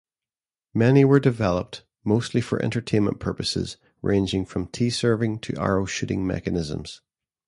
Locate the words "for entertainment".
2.41-3.19